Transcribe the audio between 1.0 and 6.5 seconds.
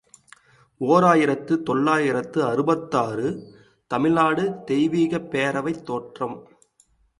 ஆயிரத்து தொள்ளாயிரத்து அறுபத்தாறு ● தமிழ்நாடு தெய்வீகப் பேரவைத் தோற்றம்.